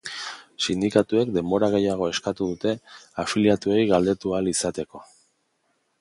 Sindikatuek 0.67 1.33
denbora 1.35 1.69
gehiago 1.75 2.09
eskatu 2.13 2.49
dute 2.53 2.73
afiliatuei 3.25 3.87
galdetu 3.95 4.37
ahal 4.39 4.51
izateko. 4.57 5.05